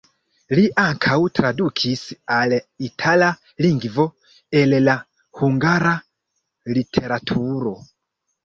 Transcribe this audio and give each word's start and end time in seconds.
Li 0.59 0.61
ankaŭ 0.83 1.17
tradukis 1.39 2.01
al 2.37 2.55
itala 2.87 3.27
lingvo 3.67 4.07
el 4.63 4.75
la 4.89 4.97
hungara 5.43 5.95
literaturo. 6.79 7.77